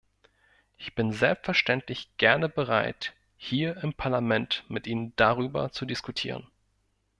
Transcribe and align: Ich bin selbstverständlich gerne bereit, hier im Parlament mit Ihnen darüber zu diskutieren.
Ich 0.77 0.95
bin 0.95 1.11
selbstverständlich 1.11 2.17
gerne 2.17 2.49
bereit, 2.49 3.13
hier 3.37 3.77
im 3.83 3.93
Parlament 3.93 4.65
mit 4.67 4.87
Ihnen 4.87 5.13
darüber 5.15 5.71
zu 5.71 5.85
diskutieren. 5.85 6.47